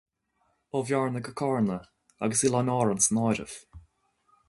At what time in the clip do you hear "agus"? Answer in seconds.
2.27-2.43